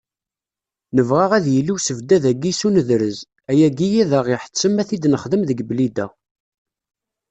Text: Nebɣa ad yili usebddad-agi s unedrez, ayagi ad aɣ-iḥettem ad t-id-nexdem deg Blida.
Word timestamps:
Nebɣa 0.95 1.25
ad 1.37 1.45
yili 1.53 1.73
usebddad-agi 1.75 2.51
s 2.53 2.61
unedrez, 2.67 3.17
ayagi 3.51 3.87
ad 4.03 4.11
aɣ-iḥettem 4.19 4.75
ad 4.81 4.87
t-id-nexdem 4.87 5.41
deg 5.49 5.59
Blida. 5.69 6.07